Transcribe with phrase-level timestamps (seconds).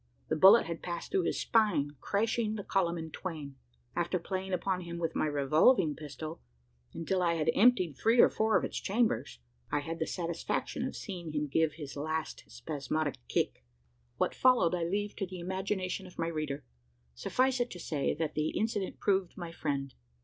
[0.29, 3.57] The bullet had passed through his spine, crashing the column in twain.
[3.95, 6.41] After playing upon him with my revolving pistol,
[6.91, 9.37] until I had emptied three or four of its chambers,
[9.71, 13.63] I had the satisfaction of seeing him give his last spasmodic "kick."
[14.17, 16.63] What followed, I leave to the imagination of my reader.
[17.13, 19.93] Suffice it to say, that the incident proved my friend.